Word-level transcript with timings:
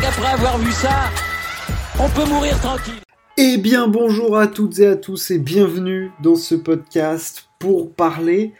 qu'après 0.00 0.32
avoir 0.32 0.58
vu 0.58 0.72
ça, 0.72 1.10
on 1.98 2.08
peut 2.08 2.28
mourir 2.28 2.58
tranquille. 2.60 2.94
Eh 3.36 3.56
bien 3.58 3.88
bonjour 3.88 4.36
à 4.38 4.46
toutes 4.46 4.78
et 4.78 4.86
à 4.86 4.96
tous 4.96 5.30
et 5.30 5.38
bienvenue 5.38 6.12
dans 6.22 6.36
ce 6.36 6.54
podcast 6.54 7.48
pour 7.58 7.92
parler 7.92 8.52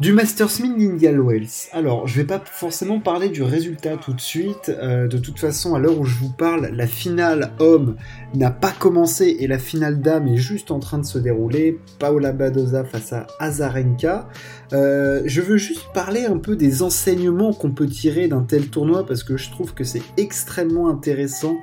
du 0.00 0.12
Masters 0.12 0.60
d'Indian 0.60 1.20
Wells. 1.24 1.68
Alors, 1.72 2.06
je 2.06 2.20
vais 2.20 2.26
pas 2.26 2.40
forcément 2.44 3.00
parler 3.00 3.30
du 3.30 3.42
résultat 3.42 3.96
tout 3.96 4.12
de 4.12 4.20
suite. 4.20 4.68
Euh, 4.68 5.08
de 5.08 5.18
toute 5.18 5.40
façon, 5.40 5.74
à 5.74 5.80
l'heure 5.80 5.98
où 5.98 6.04
je 6.04 6.14
vous 6.18 6.30
parle, 6.30 6.70
la 6.72 6.86
finale 6.86 7.50
homme 7.58 7.96
n'a 8.32 8.52
pas 8.52 8.70
commencé 8.70 9.38
et 9.40 9.48
la 9.48 9.58
finale 9.58 10.00
dame 10.00 10.28
est 10.28 10.36
juste 10.36 10.70
en 10.70 10.78
train 10.78 10.98
de 10.98 11.04
se 11.04 11.18
dérouler. 11.18 11.80
Paola 11.98 12.30
Badoza 12.30 12.84
face 12.84 13.12
à 13.12 13.26
Azarenka. 13.40 14.28
Euh, 14.72 15.22
je 15.24 15.40
veux 15.40 15.56
juste 15.56 15.86
parler 15.92 16.26
un 16.26 16.38
peu 16.38 16.54
des 16.54 16.84
enseignements 16.84 17.52
qu'on 17.52 17.72
peut 17.72 17.88
tirer 17.88 18.28
d'un 18.28 18.42
tel 18.42 18.68
tournoi 18.68 19.04
parce 19.04 19.24
que 19.24 19.36
je 19.36 19.50
trouve 19.50 19.74
que 19.74 19.82
c'est 19.82 20.02
extrêmement 20.16 20.88
intéressant 20.88 21.58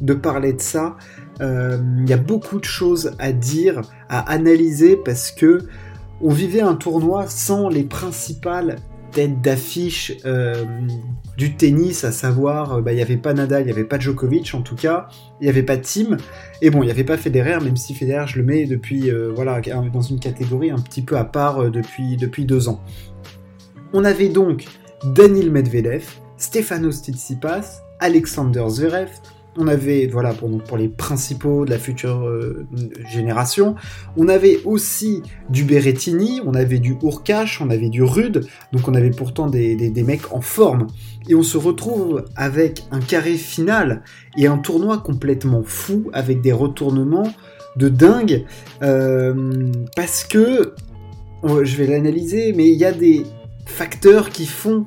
de 0.00 0.14
parler 0.14 0.52
de 0.52 0.60
ça. 0.60 0.96
Euh, 1.40 1.78
il 1.98 2.08
y 2.08 2.12
a 2.12 2.18
beaucoup 2.18 2.60
de 2.60 2.64
choses 2.64 3.16
à 3.18 3.32
dire, 3.32 3.80
à 4.08 4.20
analyser 4.30 4.96
parce 4.96 5.32
que 5.32 5.58
on 6.22 6.30
vivait 6.30 6.60
un 6.60 6.74
tournoi 6.74 7.26
sans 7.26 7.68
les 7.68 7.82
principales 7.82 8.76
têtes 9.10 9.42
d'affiche 9.42 10.12
euh, 10.24 10.64
du 11.36 11.54
tennis, 11.54 12.04
à 12.04 12.12
savoir, 12.12 12.74
euh, 12.74 12.80
bah, 12.80 12.92
il 12.92 12.96
n'y 12.96 13.02
avait 13.02 13.16
pas 13.16 13.34
Nadal, 13.34 13.62
il 13.62 13.66
n'y 13.66 13.72
avait 13.72 13.84
pas 13.84 13.98
Djokovic 13.98 14.54
en 14.54 14.62
tout 14.62 14.74
cas, 14.74 15.08
il 15.40 15.44
n'y 15.44 15.50
avait 15.50 15.62
pas 15.62 15.76
Tim, 15.76 16.16
et 16.62 16.70
bon, 16.70 16.82
il 16.82 16.86
n'y 16.86 16.92
avait 16.92 17.04
pas 17.04 17.16
Federer, 17.16 17.58
même 17.62 17.76
si 17.76 17.94
Federer, 17.94 18.26
je 18.26 18.38
le 18.38 18.44
mets 18.44 18.64
depuis, 18.64 19.10
euh, 19.10 19.30
voilà, 19.34 19.60
dans 19.92 20.00
une 20.00 20.18
catégorie 20.18 20.70
un 20.70 20.78
petit 20.78 21.02
peu 21.02 21.16
à 21.16 21.24
part 21.24 21.70
depuis, 21.70 22.16
depuis 22.16 22.44
deux 22.44 22.68
ans. 22.68 22.80
On 23.92 24.04
avait 24.04 24.30
donc 24.30 24.64
Daniil 25.04 25.50
Medvedev, 25.50 26.04
Stefanos 26.38 27.02
Tsitsipas, 27.02 27.82
Alexander 28.00 28.64
Zverev, 28.68 29.10
on 29.56 29.68
avait, 29.68 30.06
voilà, 30.06 30.32
pour, 30.32 30.62
pour 30.62 30.76
les 30.76 30.88
principaux 30.88 31.64
de 31.64 31.70
la 31.70 31.78
future 31.78 32.26
euh, 32.26 32.66
génération, 33.10 33.74
on 34.16 34.28
avait 34.28 34.60
aussi 34.64 35.22
du 35.50 35.64
Berrettini, 35.64 36.40
on 36.46 36.54
avait 36.54 36.78
du 36.78 36.96
Urkash, 37.02 37.60
on 37.60 37.70
avait 37.70 37.90
du 37.90 38.02
Rude, 38.02 38.46
donc 38.72 38.88
on 38.88 38.94
avait 38.94 39.10
pourtant 39.10 39.48
des, 39.48 39.76
des, 39.76 40.02
mecs 40.02 40.32
en 40.32 40.40
forme. 40.40 40.86
Et 41.28 41.34
on 41.34 41.42
se 41.42 41.58
retrouve 41.58 42.24
avec 42.34 42.84
un 42.90 43.00
carré 43.00 43.34
final 43.34 44.02
et 44.36 44.46
un 44.46 44.58
tournoi 44.58 44.98
complètement 44.98 45.62
fou, 45.64 46.10
avec 46.12 46.40
des 46.40 46.52
retournements 46.52 47.32
de 47.76 47.88
dingue, 47.88 48.44
euh, 48.82 49.70
parce 49.96 50.24
que, 50.24 50.74
je 51.44 51.76
vais 51.76 51.86
l'analyser, 51.86 52.52
mais 52.52 52.68
il 52.68 52.78
y 52.78 52.84
a 52.84 52.92
des 52.92 53.24
facteurs 53.66 54.30
qui 54.30 54.46
font 54.46 54.86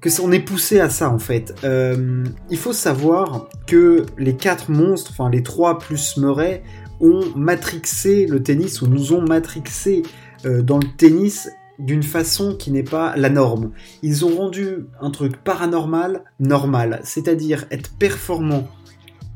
que 0.00 0.20
on 0.20 0.30
est 0.32 0.40
poussé 0.40 0.80
à 0.80 0.90
ça 0.90 1.10
en 1.10 1.18
fait. 1.18 1.54
Euh, 1.64 2.24
il 2.50 2.58
faut 2.58 2.72
savoir 2.72 3.48
que 3.66 4.04
les 4.18 4.36
quatre 4.36 4.70
monstres, 4.70 5.10
enfin 5.12 5.30
les 5.30 5.42
trois 5.42 5.78
plus 5.78 6.16
Murray, 6.16 6.62
ont 7.00 7.24
matrixé 7.34 8.26
le 8.26 8.42
tennis 8.42 8.82
ou 8.82 8.86
nous 8.86 9.12
ont 9.12 9.22
matrixé 9.22 10.02
euh, 10.44 10.62
dans 10.62 10.78
le 10.78 10.86
tennis 10.96 11.48
d'une 11.78 12.02
façon 12.02 12.56
qui 12.56 12.70
n'est 12.70 12.82
pas 12.82 13.16
la 13.16 13.28
norme. 13.28 13.72
Ils 14.02 14.24
ont 14.24 14.34
rendu 14.34 14.86
un 15.00 15.10
truc 15.10 15.36
paranormal 15.36 16.24
normal, 16.40 17.00
c'est-à-dire 17.04 17.66
être 17.70 17.90
performant 17.98 18.66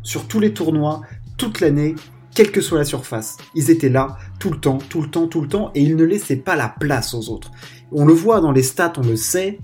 sur 0.02 0.26
tous 0.26 0.40
les 0.40 0.54
tournois, 0.54 1.02
toute 1.36 1.60
l'année, 1.60 1.94
quelle 2.34 2.50
que 2.50 2.60
soit 2.60 2.78
la 2.78 2.84
surface. 2.84 3.36
Ils 3.54 3.70
étaient 3.70 3.88
là 3.88 4.16
tout 4.38 4.50
le 4.50 4.58
temps, 4.58 4.78
tout 4.78 5.02
le 5.02 5.10
temps, 5.10 5.26
tout 5.26 5.42
le 5.42 5.48
temps, 5.48 5.70
et 5.74 5.82
ils 5.82 5.96
ne 5.96 6.04
laissaient 6.04 6.36
pas 6.36 6.56
la 6.56 6.68
place 6.68 7.12
aux 7.12 7.28
autres. 7.28 7.50
On 7.92 8.06
le 8.06 8.14
voit 8.14 8.40
dans 8.40 8.52
les 8.52 8.62
stats, 8.62 8.92
on 8.96 9.02
le 9.02 9.16
sait, 9.16 9.58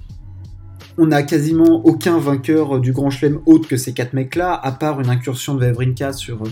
on 0.99 1.07
n'a 1.07 1.23
quasiment 1.23 1.85
aucun 1.85 2.19
vainqueur 2.19 2.81
du 2.81 2.93
Grand 2.93 3.11
Chelem 3.11 3.41
autre 3.47 3.69
que 3.69 3.77
ces 3.77 3.93
quatre 3.93 4.13
mecs-là, 4.13 4.55
à 4.55 4.73
part 4.73 5.01
une 5.01 5.11
incursion 5.11 5.55
de 5.55 5.61
Wawrinka 5.61 6.13
sur, 6.13 6.43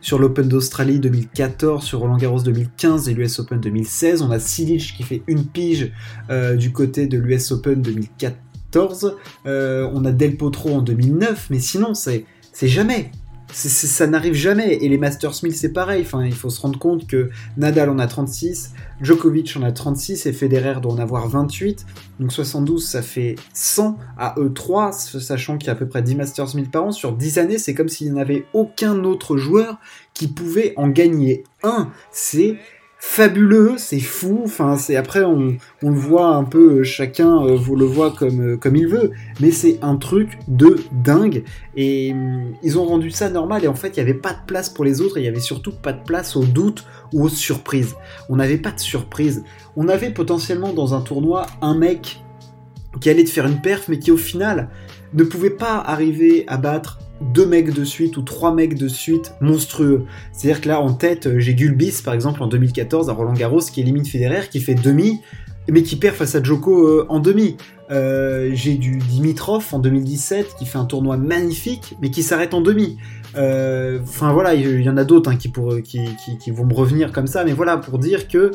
sur 0.00 0.18
l'Open 0.18 0.48
d'Australie 0.48 1.00
2014, 1.00 1.84
sur 1.84 2.00
Roland 2.00 2.16
Garros 2.16 2.42
2015 2.42 3.08
et 3.08 3.14
l'US 3.14 3.38
Open 3.38 3.60
2016. 3.60 4.22
On 4.22 4.30
a 4.30 4.38
Silic 4.38 4.94
qui 4.96 5.02
fait 5.02 5.22
une 5.26 5.44
pige 5.44 5.92
euh, 6.30 6.56
du 6.56 6.72
côté 6.72 7.06
de 7.06 7.18
l'US 7.18 7.52
Open 7.52 7.80
2014. 7.80 9.16
Euh, 9.46 9.90
on 9.94 10.04
a 10.04 10.12
Del 10.12 10.36
Potro 10.36 10.74
en 10.74 10.82
2009, 10.82 11.48
mais 11.50 11.60
sinon, 11.60 11.94
c'est 11.94 12.24
jamais 12.62 13.10
ça 13.52 14.06
n'arrive 14.06 14.34
jamais. 14.34 14.74
Et 14.74 14.88
les 14.88 14.98
Masters 14.98 15.34
1000, 15.42 15.54
c'est 15.54 15.72
pareil. 15.72 16.02
Enfin, 16.02 16.24
il 16.24 16.34
faut 16.34 16.50
se 16.50 16.60
rendre 16.60 16.78
compte 16.78 17.06
que 17.06 17.30
Nadal 17.56 17.90
en 17.90 17.98
a 17.98 18.06
36, 18.06 18.72
Djokovic 19.00 19.56
en 19.56 19.62
a 19.62 19.72
36 19.72 20.26
et 20.26 20.32
Federer 20.32 20.80
doit 20.80 20.92
en 20.92 20.98
avoir 20.98 21.28
28. 21.28 21.86
Donc 22.20 22.32
72, 22.32 22.84
ça 22.84 23.02
fait 23.02 23.36
100 23.54 23.98
à 24.16 24.34
E3, 24.38 25.20
sachant 25.20 25.56
qu'il 25.56 25.68
y 25.68 25.70
a 25.70 25.72
à 25.72 25.76
peu 25.76 25.88
près 25.88 26.02
10 26.02 26.16
Masters 26.16 26.54
1000 26.54 26.70
par 26.70 26.84
an. 26.84 26.92
Sur 26.92 27.12
10 27.12 27.38
années, 27.38 27.58
c'est 27.58 27.74
comme 27.74 27.88
s'il 27.88 28.12
n'y 28.12 28.20
avait 28.20 28.44
aucun 28.52 29.04
autre 29.04 29.36
joueur 29.36 29.78
qui 30.14 30.28
pouvait 30.28 30.74
en 30.76 30.88
gagner 30.88 31.44
un. 31.62 31.90
C'est 32.10 32.58
fabuleux, 32.98 33.74
c'est 33.78 34.00
fou. 34.00 34.42
Enfin, 34.44 34.76
c'est 34.76 34.96
après 34.96 35.24
on, 35.24 35.56
le 35.82 35.90
voit 35.90 36.34
un 36.34 36.44
peu, 36.44 36.82
chacun 36.82 37.44
euh, 37.44 37.56
vous 37.56 37.76
le 37.76 37.84
voit 37.84 38.10
comme 38.10 38.40
euh, 38.40 38.56
comme 38.56 38.76
il 38.76 38.88
veut, 38.88 39.12
mais 39.40 39.50
c'est 39.50 39.78
un 39.82 39.96
truc 39.96 40.38
de 40.48 40.76
dingue. 40.92 41.44
Et 41.76 42.12
hum, 42.12 42.54
ils 42.62 42.78
ont 42.78 42.84
rendu 42.84 43.10
ça 43.10 43.30
normal. 43.30 43.64
Et 43.64 43.68
en 43.68 43.74
fait, 43.74 43.96
il 43.96 44.04
n'y 44.04 44.10
avait 44.10 44.18
pas 44.18 44.32
de 44.32 44.44
place 44.46 44.68
pour 44.68 44.84
les 44.84 45.00
autres. 45.00 45.18
Il 45.18 45.24
y 45.24 45.28
avait 45.28 45.40
surtout 45.40 45.72
pas 45.72 45.92
de 45.92 46.02
place 46.02 46.36
aux 46.36 46.44
doutes 46.44 46.84
ou 47.12 47.24
aux 47.24 47.28
surprises. 47.28 47.96
On 48.28 48.36
n'avait 48.36 48.58
pas 48.58 48.72
de 48.72 48.80
surprise. 48.80 49.44
On 49.76 49.88
avait 49.88 50.10
potentiellement 50.10 50.72
dans 50.72 50.94
un 50.94 51.00
tournoi 51.00 51.46
un 51.62 51.76
mec 51.76 52.20
qui 53.00 53.10
allait 53.10 53.24
te 53.24 53.30
faire 53.30 53.46
une 53.46 53.60
perf, 53.60 53.88
mais 53.88 53.98
qui 53.98 54.10
au 54.10 54.16
final 54.16 54.70
ne 55.14 55.22
pouvait 55.22 55.50
pas 55.50 55.78
arriver 55.78 56.44
à 56.48 56.56
battre 56.56 56.98
deux 57.20 57.46
mecs 57.46 57.72
de 57.72 57.84
suite 57.84 58.16
ou 58.16 58.22
trois 58.22 58.54
mecs 58.54 58.76
de 58.76 58.88
suite 58.88 59.34
monstrueux. 59.40 60.04
C'est-à-dire 60.32 60.60
que 60.60 60.68
là, 60.68 60.80
en 60.80 60.92
tête, 60.92 61.26
euh, 61.26 61.38
j'ai 61.38 61.54
Gulbis, 61.54 62.02
par 62.04 62.14
exemple, 62.14 62.42
en 62.42 62.46
2014, 62.46 63.10
à 63.10 63.12
Roland 63.12 63.32
Garros, 63.32 63.60
qui 63.60 63.80
élimine 63.80 64.04
Federer, 64.04 64.48
qui 64.50 64.60
fait 64.60 64.74
demi, 64.74 65.20
mais 65.70 65.82
qui 65.82 65.96
perd 65.96 66.16
face 66.16 66.34
à 66.34 66.42
Joko 66.42 66.86
euh, 66.86 67.06
en 67.08 67.20
demi. 67.20 67.56
Euh, 67.90 68.50
j'ai 68.52 68.74
du 68.74 68.98
Dimitrov 68.98 69.66
en 69.72 69.78
2017, 69.78 70.56
qui 70.58 70.66
fait 70.66 70.78
un 70.78 70.84
tournoi 70.84 71.16
magnifique, 71.16 71.96
mais 72.00 72.10
qui 72.10 72.22
s'arrête 72.22 72.54
en 72.54 72.60
demi. 72.60 72.98
Enfin 73.34 74.32
voilà, 74.32 74.54
il 74.54 74.82
y, 74.82 74.90
en 74.90 74.96
a 74.96 75.04
d'autres 75.04 75.30
hein, 75.30 75.36
qui, 75.36 75.52
qui, 76.40 76.50
vont 76.50 76.64
me 76.64 76.74
revenir 76.74 77.12
comme 77.12 77.28
ça, 77.28 77.44
mais 77.44 77.52
voilà, 77.52 77.76
pour 77.76 77.98
dire 78.00 78.26
que 78.26 78.50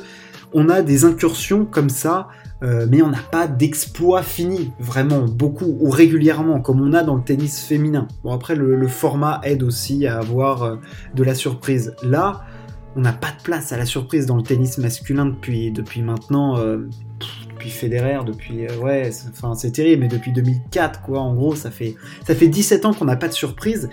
on 0.51 0.67
a 0.67 0.81
des 0.81 1.05
incursions 1.05 1.63
comme 1.63 1.89
ça 1.89 2.27
euh, 2.63 2.87
mais 2.89 3.01
on 3.01 3.09
n'a 3.09 3.21
pas 3.31 3.47
d'exploit 3.47 4.23
fini, 4.23 4.71
vraiment, 4.79 5.25
beaucoup, 5.25 5.77
ou 5.81 5.89
régulièrement, 5.89 6.61
comme 6.61 6.81
on 6.81 6.93
a 6.93 7.03
dans 7.03 7.15
le 7.15 7.23
tennis 7.23 7.61
féminin. 7.61 8.07
Bon, 8.23 8.31
après, 8.31 8.55
le, 8.55 8.87
format 8.87 9.41
aide 9.43 9.63
aussi 9.63 10.07
à 10.07 10.19
avoir 10.19 10.63
euh, 10.63 10.75
de 11.13 11.23
la 11.23 11.35
surprise. 11.35 11.93
Là, 12.03 12.45
on 12.95 13.01
n'a 13.01 13.11
pas 13.11 13.31
de 13.37 13.43
place 13.43 13.73
à 13.73 13.77
la 13.77 13.85
surprise 13.85 14.27
dans 14.27 14.37
le 14.37 14.43
tennis 14.43 14.77
masculin 14.77 15.25
depuis, 15.25 15.71
depuis 15.71 16.01
maintenant, 16.01 16.57
euh, 16.57 16.87
depuis 17.49 17.69
Federer, 17.69 18.19
depuis, 18.25 18.67
ouais, 18.81 19.09
enfin, 19.29 19.55
c'est 19.55 19.71
terrible, 19.71 20.03
mais 20.03 20.07
depuis 20.07 20.31
2004, 20.31 21.01
quoi, 21.01 21.19
en 21.19 21.33
gros, 21.33 21.55
ça 21.55 21.69
fait, 21.69 21.95
ça 22.25 22.33
fait 22.33 22.47
17 22.47 22.85
ans 22.85 22.93
qu'on 22.93 23.05
n'a 23.05 23.15
pas 23.15 23.27
de 23.27 23.33
surprise, 23.33 23.89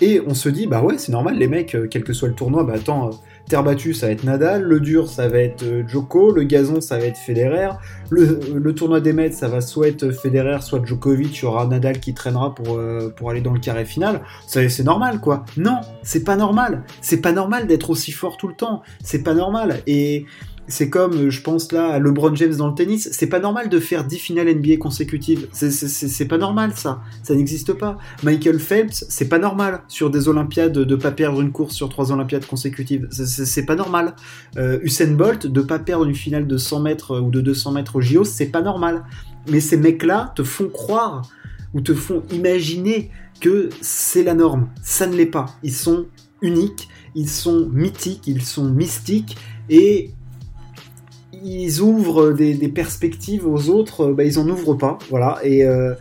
et 0.00 0.20
on 0.26 0.34
se 0.34 0.48
dit, 0.48 0.66
bah 0.66 0.82
ouais, 0.82 0.98
c'est 0.98 1.12
normal, 1.12 1.36
les 1.36 1.48
mecs, 1.48 1.76
quel 1.90 2.04
que 2.04 2.12
soit 2.12 2.28
le 2.28 2.34
tournoi, 2.34 2.64
bah 2.64 2.74
attends, 2.76 3.10
Terre 3.48 3.62
battue, 3.62 3.92
ça 3.92 4.06
va 4.06 4.12
être 4.12 4.24
Nadal. 4.24 4.62
Le 4.62 4.80
dur, 4.80 5.08
ça 5.08 5.28
va 5.28 5.38
être 5.38 5.62
euh, 5.62 5.86
Joko. 5.86 6.32
Le 6.32 6.44
gazon, 6.44 6.80
ça 6.80 6.98
va 6.98 7.04
être 7.04 7.18
Federer. 7.18 7.70
Le, 8.10 8.72
tournoi 8.74 9.00
des 9.00 9.12
maîtres, 9.12 9.36
ça 9.36 9.48
va 9.48 9.60
soit 9.60 9.88
être 9.88 10.10
Federer, 10.10 10.62
soit 10.62 10.84
Djokovic. 10.84 11.38
Il 11.38 11.42
y 11.42 11.46
aura 11.46 11.66
Nadal 11.66 12.00
qui 12.00 12.14
traînera 12.14 12.54
pour, 12.54 12.76
euh, 12.76 13.12
pour 13.14 13.30
aller 13.30 13.40
dans 13.40 13.52
le 13.52 13.60
carré 13.60 13.84
final. 13.84 14.22
C'est 14.46 14.84
normal, 14.84 15.20
quoi. 15.20 15.44
Non, 15.56 15.80
c'est 16.02 16.24
pas 16.24 16.36
normal. 16.36 16.84
C'est 17.00 17.20
pas 17.20 17.32
normal 17.32 17.66
d'être 17.66 17.90
aussi 17.90 18.12
fort 18.12 18.36
tout 18.36 18.48
le 18.48 18.54
temps. 18.54 18.82
C'est 19.02 19.22
pas 19.22 19.34
normal. 19.34 19.80
Et 19.86 20.24
c'est 20.66 20.88
comme, 20.88 21.30
je 21.30 21.40
pense 21.42 21.72
là, 21.72 21.88
à 21.88 21.98
LeBron 21.98 22.34
James 22.34 22.54
dans 22.54 22.68
le 22.68 22.74
tennis. 22.74 23.08
C'est 23.12 23.26
pas 23.26 23.40
normal 23.40 23.68
de 23.68 23.78
faire 23.78 24.04
10 24.04 24.18
finales 24.18 24.54
NBA 24.54 24.76
consécutives. 24.78 25.48
C'est 25.52 26.28
pas 26.28 26.38
normal, 26.38 26.72
ça. 26.74 27.02
Ça 27.22 27.34
n'existe 27.34 27.74
pas. 27.74 27.98
Michael 28.22 28.58
Phelps, 28.58 29.04
c'est 29.08 29.28
pas 29.28 29.38
normal 29.38 29.82
sur 29.88 30.10
des 30.10 30.28
Olympiades 30.28 30.72
de 30.72 30.96
pas 30.96 31.10
perdre 31.10 31.40
une 31.40 31.52
course 31.52 31.74
sur 31.74 31.88
trois 31.88 32.12
Olympiades 32.12 32.46
consécutives. 32.46 33.08
C'est 33.10 33.66
pas 33.66 33.76
normal. 33.76 34.14
Euh, 34.56 34.78
Usain 34.82 35.12
Bolt, 35.12 35.46
de 35.46 35.60
pas 35.60 35.78
perdre 35.78 36.06
une 36.06 36.14
finale 36.14 36.46
de 36.46 36.56
100 36.56 36.80
mètres 36.80 37.20
ou 37.20 37.30
de 37.30 37.40
200 37.40 37.72
mètres 37.72 37.96
au 37.96 38.00
JO, 38.00 38.24
c'est 38.24 38.46
pas 38.46 38.62
normal. 38.62 39.04
Mais 39.50 39.60
ces 39.60 39.76
mecs-là 39.76 40.32
te 40.34 40.42
font 40.42 40.68
croire 40.68 41.28
ou 41.74 41.80
te 41.80 41.92
font 41.92 42.22
imaginer 42.32 43.10
que 43.40 43.68
c'est 43.80 44.22
la 44.22 44.34
norme. 44.34 44.68
Ça 44.82 45.06
ne 45.06 45.14
l'est 45.14 45.26
pas. 45.26 45.46
Ils 45.62 45.74
sont 45.74 46.06
uniques, 46.40 46.88
ils 47.14 47.28
sont 47.28 47.68
mythiques, 47.70 48.26
ils 48.26 48.42
sont 48.42 48.64
mystiques 48.64 49.36
et 49.68 50.12
ils 51.44 51.80
ouvrent 51.80 52.32
des, 52.32 52.56
perspectives 52.68 53.46
aux 53.46 53.68
autres, 53.68 54.12
bah, 54.12 54.24
ils 54.24 54.38
en 54.38 54.48
ouvrent 54.48 54.74
pas, 54.74 54.98
voilà. 55.10 55.38
Et, 55.44 55.64
euh, 55.64 55.94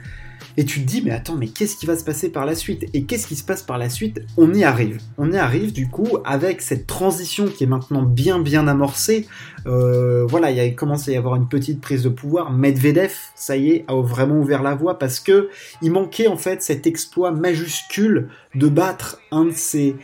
Et 0.55 0.65
tu 0.65 0.81
te 0.81 0.85
dis, 0.85 1.01
mais 1.01 1.11
attends, 1.11 1.35
mais 1.35 1.47
qu'est-ce 1.47 1.75
qui 1.75 1.87
va 1.87 1.97
se 1.97 2.03
passer 2.03 2.29
par 2.29 2.45
la 2.45 2.53
suite? 2.53 2.85
Et 2.93 3.05
qu'est-ce 3.05 3.25
qui 3.25 3.35
se 3.35 3.43
passe 3.43 3.63
par 3.63 3.79
la 3.79 3.89
suite? 3.89 4.21
On 4.37 4.53
y 4.53 4.63
arrive. 4.63 4.99
On 5.17 5.31
y 5.31 5.37
arrive, 5.37 5.73
du 5.73 5.87
coup, 5.87 6.17
avec 6.25 6.61
cette 6.61 6.85
transition 6.85 7.47
qui 7.47 7.63
est 7.63 7.67
maintenant 7.67 8.03
bien, 8.03 8.39
bien 8.39 8.67
amorcée. 8.67 9.27
Euh, 9.65 10.25
voilà, 10.27 10.51
il 10.51 10.59
a 10.59 10.69
commencé 10.69 11.11
à 11.11 11.13
y 11.15 11.17
avoir 11.17 11.35
une 11.35 11.47
petite 11.47 11.81
prise 11.81 12.03
de 12.03 12.09
pouvoir. 12.09 12.51
Medvedev, 12.51 13.13
ça 13.33 13.57
y 13.57 13.71
est, 13.71 13.85
a 13.87 13.99
vraiment 13.99 14.37
ouvert 14.37 14.61
la 14.61 14.75
voie 14.75 14.99
parce 14.99 15.19
que 15.19 15.49
il 15.81 15.91
manquait 15.91 16.27
en 16.27 16.37
fait 16.37 16.61
cet 16.61 16.85
exploit 16.85 17.31
majuscule 17.31 18.27
de 18.53 18.67
battre 18.67 19.19
un 19.31 19.45
de 19.45 19.53
ces 19.55 19.95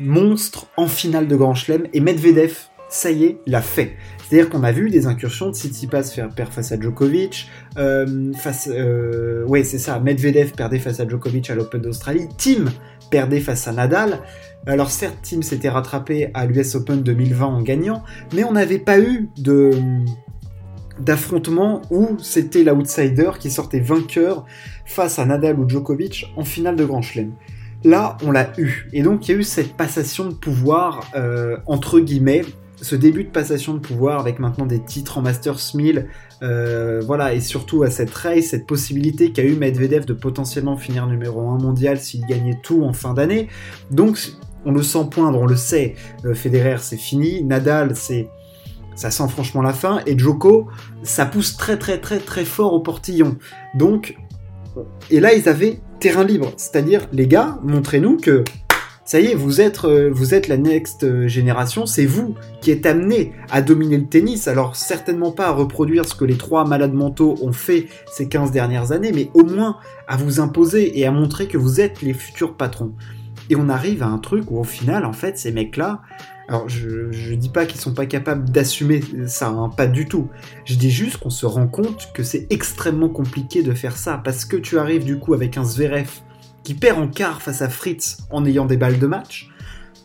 monstres 0.00 0.66
en 0.76 0.88
finale 0.88 1.28
de 1.28 1.36
Grand 1.36 1.54
Chelem. 1.54 1.86
Et 1.92 2.00
Medvedev, 2.00 2.56
ça 2.88 3.10
y 3.10 3.24
est, 3.24 3.38
l'a 3.46 3.62
fait. 3.62 3.96
C'est-à-dire 4.28 4.50
qu'on 4.50 4.64
a 4.64 4.72
vu 4.72 4.90
des 4.90 5.06
incursions 5.06 5.50
de 5.50 5.54
Tsitsipas 5.54 6.04
faire 6.04 6.28
perdre 6.30 6.52
face 6.52 6.72
à 6.72 6.80
Djokovic, 6.80 7.48
euh, 7.78 8.32
face, 8.34 8.68
euh, 8.72 9.44
ouais 9.46 9.62
c'est 9.64 9.78
ça, 9.78 10.00
Medvedev 10.00 10.52
perdait 10.52 10.78
face 10.78 10.98
à 11.00 11.06
Djokovic 11.08 11.48
à 11.50 11.54
l'Open 11.54 11.80
d'Australie, 11.80 12.28
Tim 12.36 12.64
perdait 13.10 13.40
face 13.40 13.68
à 13.68 13.72
Nadal. 13.72 14.20
Alors 14.66 14.90
certes, 14.90 15.18
Tim 15.22 15.42
s'était 15.42 15.68
rattrapé 15.68 16.30
à 16.34 16.46
l'US 16.46 16.74
Open 16.74 17.02
2020 17.02 17.46
en 17.46 17.62
gagnant, 17.62 18.02
mais 18.34 18.42
on 18.42 18.52
n'avait 18.52 18.80
pas 18.80 18.98
eu 18.98 19.28
de 19.38 19.70
d'affrontement 20.98 21.82
où 21.90 22.16
c'était 22.18 22.64
l'outsider 22.64 23.32
qui 23.38 23.50
sortait 23.50 23.80
vainqueur 23.80 24.46
face 24.86 25.18
à 25.18 25.26
Nadal 25.26 25.60
ou 25.60 25.68
Djokovic 25.68 26.32
en 26.36 26.44
finale 26.44 26.74
de 26.74 26.84
Grand 26.84 27.02
Chelem. 27.02 27.32
Là, 27.84 28.16
on 28.24 28.30
l'a 28.30 28.50
eu. 28.58 28.88
Et 28.92 29.02
donc, 29.02 29.28
il 29.28 29.32
y 29.32 29.34
a 29.34 29.38
eu 29.38 29.42
cette 29.42 29.74
passation 29.74 30.26
de 30.26 30.34
pouvoir, 30.34 31.10
euh, 31.14 31.58
entre 31.66 32.00
guillemets, 32.00 32.42
ce 32.80 32.94
début 32.94 33.24
de 33.24 33.30
passation 33.30 33.74
de 33.74 33.78
pouvoir 33.78 34.20
avec 34.20 34.38
maintenant 34.38 34.66
des 34.66 34.80
titres 34.80 35.18
en 35.18 35.22
Masters 35.22 35.58
1000, 35.74 36.08
euh, 36.42 37.00
voilà, 37.04 37.34
et 37.34 37.40
surtout 37.40 37.82
à 37.82 37.90
cette 37.90 38.12
race, 38.12 38.46
cette 38.46 38.66
possibilité 38.66 39.32
qu'a 39.32 39.44
eu 39.44 39.56
Medvedev 39.56 40.04
de 40.04 40.12
potentiellement 40.12 40.76
finir 40.76 41.06
numéro 41.06 41.48
1 41.48 41.58
mondial 41.58 41.98
s'il 41.98 42.26
gagnait 42.26 42.58
tout 42.62 42.84
en 42.84 42.92
fin 42.92 43.14
d'année. 43.14 43.48
Donc, 43.90 44.18
on 44.64 44.72
le 44.72 44.82
sent 44.82 45.06
poindre, 45.10 45.40
on 45.40 45.46
le 45.46 45.56
sait, 45.56 45.94
euh, 46.24 46.34
Federer 46.34 46.78
c'est 46.80 46.96
fini, 46.96 47.42
Nadal 47.44 47.96
c'est 47.96 48.28
ça 48.94 49.10
sent 49.10 49.28
franchement 49.28 49.60
la 49.60 49.74
fin, 49.74 50.00
et 50.06 50.18
Joko, 50.18 50.68
ça 51.02 51.26
pousse 51.26 51.56
très 51.56 51.78
très 51.78 51.98
très 51.98 52.18
très 52.18 52.44
fort 52.44 52.72
au 52.72 52.80
portillon. 52.80 53.36
Donc, 53.74 54.16
et 55.10 55.20
là 55.20 55.34
ils 55.34 55.48
avaient 55.48 55.80
terrain 56.00 56.24
libre, 56.24 56.52
c'est-à-dire 56.56 57.06
les 57.12 57.26
gars, 57.26 57.58
montrez-nous 57.62 58.16
que 58.16 58.42
ça 59.06 59.20
y 59.20 59.26
est, 59.26 59.34
vous 59.34 59.60
êtes, 59.60 59.84
euh, 59.84 60.10
vous 60.12 60.34
êtes 60.34 60.48
la 60.48 60.56
next 60.56 61.04
euh, 61.04 61.28
génération, 61.28 61.86
c'est 61.86 62.06
vous 62.06 62.34
qui 62.60 62.72
êtes 62.72 62.86
amené 62.86 63.32
à 63.52 63.62
dominer 63.62 63.98
le 63.98 64.06
tennis, 64.06 64.48
alors 64.48 64.74
certainement 64.74 65.30
pas 65.30 65.46
à 65.46 65.52
reproduire 65.52 66.04
ce 66.04 66.16
que 66.16 66.24
les 66.24 66.36
trois 66.36 66.66
malades 66.66 66.92
mentaux 66.92 67.36
ont 67.40 67.52
fait 67.52 67.86
ces 68.10 68.28
15 68.28 68.50
dernières 68.50 68.90
années, 68.90 69.12
mais 69.12 69.30
au 69.32 69.44
moins 69.44 69.78
à 70.08 70.16
vous 70.16 70.40
imposer 70.40 70.98
et 70.98 71.06
à 71.06 71.12
montrer 71.12 71.46
que 71.46 71.56
vous 71.56 71.80
êtes 71.80 72.02
les 72.02 72.14
futurs 72.14 72.56
patrons. 72.56 72.94
Et 73.48 73.54
on 73.54 73.68
arrive 73.68 74.02
à 74.02 74.08
un 74.08 74.18
truc 74.18 74.50
où 74.50 74.58
au 74.58 74.64
final, 74.64 75.04
en 75.04 75.12
fait, 75.12 75.38
ces 75.38 75.52
mecs-là, 75.52 76.02
alors 76.48 76.68
je, 76.68 77.12
je 77.12 77.34
dis 77.34 77.48
pas 77.48 77.64
qu'ils 77.64 77.80
sont 77.80 77.94
pas 77.94 78.06
capables 78.06 78.50
d'assumer 78.50 79.02
ça, 79.28 79.50
hein, 79.50 79.68
pas 79.68 79.86
du 79.86 80.06
tout. 80.06 80.28
Je 80.64 80.74
dis 80.74 80.90
juste 80.90 81.18
qu'on 81.18 81.30
se 81.30 81.46
rend 81.46 81.68
compte 81.68 82.10
que 82.12 82.24
c'est 82.24 82.48
extrêmement 82.50 83.08
compliqué 83.08 83.62
de 83.62 83.72
faire 83.72 83.96
ça, 83.96 84.20
parce 84.24 84.44
que 84.44 84.56
tu 84.56 84.80
arrives 84.80 85.04
du 85.04 85.20
coup 85.20 85.32
avec 85.32 85.56
un 85.56 85.64
Zverev 85.64 86.08
qui 86.66 86.74
perd 86.74 86.98
en 86.98 87.06
quart 87.06 87.42
face 87.42 87.62
à 87.62 87.68
Fritz 87.68 88.18
en 88.28 88.44
ayant 88.44 88.66
des 88.66 88.76
balles 88.76 88.98
de 88.98 89.06
match. 89.06 89.52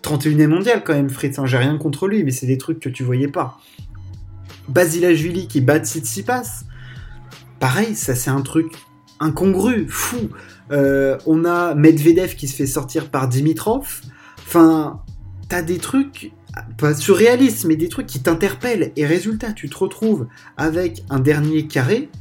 31e 0.04 0.46
mondial 0.46 0.84
quand 0.84 0.94
même 0.94 1.10
Fritz, 1.10 1.40
hein, 1.40 1.48
j'ai 1.48 1.58
rien 1.58 1.76
contre 1.80 2.08
lui, 2.08 2.24
mais 2.24 2.30
c'est 2.30 2.46
des 2.46 2.60
trucs 2.60 2.80
que 2.80 2.88
tu 2.88 3.04
voyais 3.04 3.28
pas. 3.28 3.58
Basilashvili 4.68 5.48
qui 5.48 5.60
bat 5.60 5.80
Tsitsipas, 5.80 6.66
pareil, 7.60 7.96
ça 7.96 8.14
c'est 8.14 8.30
un 8.30 8.42
truc 8.42 8.76
incongru, 9.20 9.88
fou. 9.90 10.30
Euh, 10.72 11.18
on 11.26 11.46
a 11.46 11.74
Medvedev 11.74 12.36
qui 12.36 12.48
se 12.48 12.56
fait 12.56 12.68
sortir 12.68 13.10
par 13.10 13.28
Dimitrov. 13.28 14.02
Enfin, 14.46 15.02
t'as 15.50 15.64
des 15.64 15.80
trucs 15.80 16.32
pas 16.78 16.94
surréalistes, 16.94 17.66
mais 17.66 17.76
des 17.76 17.90
trucs 17.90 18.06
qui 18.06 18.22
t'interpellent. 18.22 18.92
Et 18.98 19.08
résultat, 19.08 19.52
tu 19.52 19.68
te 19.68 19.78
retrouves 19.80 20.28
avec 20.58 21.04
un 21.10 21.20
dernier 21.20 21.66
carré 21.66 22.12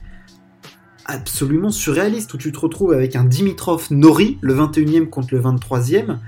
absolument 1.11 1.71
surréaliste 1.71 2.33
où 2.35 2.39
tu 2.39 2.53
te 2.53 2.59
retrouves 2.59 2.93
avec 2.93 3.17
un 3.17 3.25
Dimitrov 3.25 3.89
Nori, 3.91 4.39
le 4.41 4.55
21e 4.55 5.09
contre 5.09 5.35
le 5.35 5.41
23e, 5.41 6.19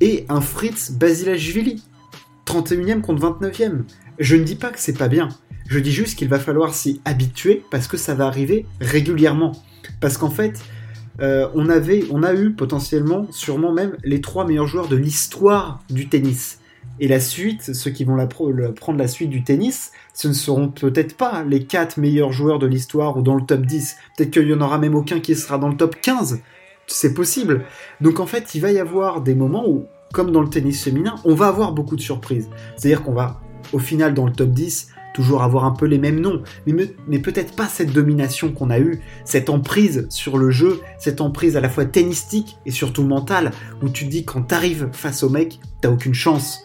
et 0.00 0.26
un 0.28 0.40
Fritz 0.40 0.92
Basilashvili, 0.92 1.82
31e 2.46 3.00
contre 3.00 3.40
29e. 3.40 3.82
Je 4.18 4.36
ne 4.36 4.44
dis 4.44 4.56
pas 4.56 4.70
que 4.70 4.78
c'est 4.78 4.96
pas 4.96 5.08
bien, 5.08 5.28
je 5.68 5.78
dis 5.78 5.92
juste 5.92 6.18
qu'il 6.18 6.28
va 6.28 6.38
falloir 6.38 6.74
s'y 6.74 7.00
habituer 7.04 7.64
parce 7.70 7.88
que 7.88 7.96
ça 7.96 8.14
va 8.14 8.26
arriver 8.26 8.66
régulièrement. 8.80 9.52
Parce 10.00 10.18
qu'en 10.18 10.30
fait, 10.30 10.60
euh, 11.20 11.48
on, 11.54 11.68
avait, 11.68 12.04
on 12.10 12.22
a 12.22 12.34
eu 12.34 12.52
potentiellement, 12.52 13.26
sûrement 13.30 13.72
même, 13.72 13.96
les 14.04 14.20
trois 14.20 14.46
meilleurs 14.46 14.66
joueurs 14.66 14.88
de 14.88 14.96
l'histoire 14.96 15.82
du 15.88 16.08
tennis. 16.08 16.58
Et 17.00 17.08
la 17.08 17.20
suite, 17.20 17.74
ceux 17.74 17.90
qui 17.90 18.04
vont 18.04 18.16
prendre 18.26 18.98
la 18.98 19.08
suite 19.08 19.30
du 19.30 19.42
tennis, 19.42 19.92
ce 20.14 20.28
ne 20.28 20.32
seront 20.32 20.68
peut-être 20.68 21.16
pas 21.16 21.42
les 21.42 21.64
4 21.64 21.98
meilleurs 21.98 22.32
joueurs 22.32 22.58
de 22.58 22.66
l'histoire 22.66 23.16
ou 23.16 23.22
dans 23.22 23.34
le 23.34 23.42
top 23.42 23.62
10. 23.62 23.96
Peut-être 24.16 24.30
qu'il 24.30 24.46
n'y 24.46 24.52
en 24.52 24.60
aura 24.60 24.78
même 24.78 24.94
aucun 24.94 25.20
qui 25.20 25.34
sera 25.34 25.58
dans 25.58 25.68
le 25.68 25.76
top 25.76 25.96
15. 26.00 26.40
C'est 26.86 27.14
possible. 27.14 27.64
Donc 28.00 28.20
en 28.20 28.26
fait, 28.26 28.54
il 28.54 28.60
va 28.60 28.70
y 28.72 28.78
avoir 28.78 29.22
des 29.22 29.34
moments 29.34 29.66
où, 29.66 29.86
comme 30.12 30.30
dans 30.30 30.42
le 30.42 30.50
tennis 30.50 30.82
féminin, 30.84 31.14
on 31.24 31.34
va 31.34 31.48
avoir 31.48 31.72
beaucoup 31.72 31.96
de 31.96 32.02
surprises. 32.02 32.50
C'est-à-dire 32.76 33.02
qu'on 33.02 33.14
va, 33.14 33.40
au 33.72 33.78
final, 33.78 34.12
dans 34.12 34.26
le 34.26 34.32
top 34.32 34.50
10, 34.50 34.88
toujours 35.14 35.42
avoir 35.42 35.64
un 35.64 35.72
peu 35.72 35.86
les 35.86 35.98
mêmes 35.98 36.20
noms, 36.20 36.42
mais, 36.66 36.94
mais 37.06 37.18
peut-être 37.18 37.54
pas 37.54 37.68
cette 37.68 37.92
domination 37.92 38.52
qu'on 38.52 38.70
a 38.70 38.78
eue, 38.78 39.00
cette 39.24 39.50
emprise 39.50 40.06
sur 40.08 40.38
le 40.38 40.50
jeu, 40.50 40.80
cette 40.98 41.20
emprise 41.20 41.56
à 41.56 41.60
la 41.60 41.68
fois 41.68 41.84
tennistique 41.84 42.56
et 42.64 42.70
surtout 42.70 43.04
mentale, 43.04 43.50
où 43.82 43.88
tu 43.88 44.06
te 44.06 44.10
dis 44.10 44.24
quand 44.24 44.42
t'arrives 44.42 44.88
face 44.92 45.22
au 45.22 45.28
mec, 45.28 45.60
t'as 45.80 45.90
aucune 45.90 46.14
chance 46.14 46.64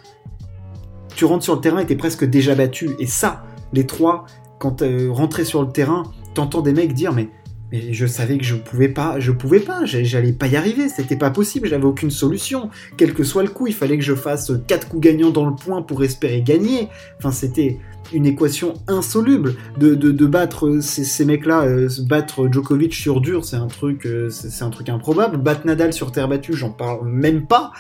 tu 1.18 1.26
rentres 1.26 1.44
sur 1.44 1.56
le 1.56 1.62
terrain 1.62 1.80
et 1.80 1.96
presque 1.96 2.24
déjà 2.24 2.54
battu. 2.54 2.92
Et 3.00 3.08
ça, 3.08 3.44
les 3.74 3.88
trois, 3.88 4.26
quand 4.60 4.84
euh, 4.84 5.12
sur 5.44 5.64
le 5.64 5.72
terrain, 5.72 6.04
t'entends 6.36 6.62
des 6.62 6.74
mecs 6.74 6.94
dire 6.94 7.12
mais, 7.12 7.30
mais 7.72 7.92
je 7.92 8.06
savais 8.06 8.38
que 8.38 8.44
je 8.44 8.56
pouvais 8.56 8.88
pas, 8.88 9.20
je 9.20 9.32
pouvais 9.32 9.60
pas, 9.60 9.84
j'allais 9.84 10.32
pas 10.32 10.46
y 10.46 10.56
arriver, 10.56 10.90
c'était 10.90 11.16
pas 11.16 11.32
possible, 11.32 11.68
j'avais 11.68 11.86
aucune 11.86 12.12
solution. 12.12 12.70
Quel 12.98 13.16
que 13.16 13.24
soit 13.24 13.42
le 13.42 13.50
coup, 13.50 13.66
il 13.66 13.74
fallait 13.74 13.98
que 13.98 14.04
je 14.04 14.14
fasse 14.14 14.52
quatre 14.68 14.88
coups 14.90 15.02
gagnants 15.02 15.32
dans 15.32 15.48
le 15.50 15.56
point 15.56 15.82
pour 15.82 16.04
espérer 16.04 16.44
gagner. 16.44 16.88
Enfin, 17.18 17.32
c'était 17.32 17.80
une 18.14 18.28
équation 18.28 18.76
insoluble 18.88 19.56
de, 19.78 19.96
de, 19.96 20.26
battre 20.28 20.80
ces, 20.82 21.26
mecs-là, 21.26 21.64
euh, 21.64 21.90
battre 22.08 22.48
Djokovic 22.50 22.94
sur 22.94 23.22
dur, 23.22 23.44
c'est 23.44 23.58
un 23.58 23.68
truc, 23.68 24.06
euh, 24.06 24.30
c'est 24.30 24.64
un 24.64 24.70
truc 24.70 24.88
improbable. 24.88 25.38
Battre 25.38 25.66
Nadal 25.66 25.94
sur 25.94 26.12
terre 26.12 26.28
battue, 26.28 26.54
j'en 26.54 26.70
parle 26.70 27.08
même 27.08 27.48
pas. 27.48 27.72